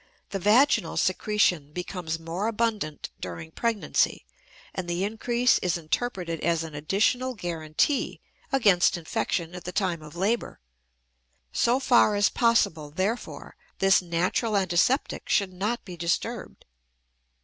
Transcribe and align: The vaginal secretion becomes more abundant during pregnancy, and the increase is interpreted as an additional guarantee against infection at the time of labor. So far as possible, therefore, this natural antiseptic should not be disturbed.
The 0.31 0.39
vaginal 0.39 0.97
secretion 0.97 1.73
becomes 1.73 2.19
more 2.19 2.47
abundant 2.47 3.11
during 3.19 3.51
pregnancy, 3.51 4.25
and 4.73 4.87
the 4.89 5.03
increase 5.03 5.59
is 5.59 5.77
interpreted 5.77 6.39
as 6.39 6.63
an 6.63 6.73
additional 6.73 7.35
guarantee 7.35 8.19
against 8.51 8.97
infection 8.97 9.53
at 9.53 9.63
the 9.63 9.71
time 9.71 10.01
of 10.01 10.15
labor. 10.15 10.59
So 11.53 11.79
far 11.79 12.15
as 12.15 12.29
possible, 12.29 12.89
therefore, 12.89 13.55
this 13.77 14.01
natural 14.01 14.57
antiseptic 14.57 15.29
should 15.29 15.53
not 15.53 15.85
be 15.85 15.95
disturbed. 15.95 16.65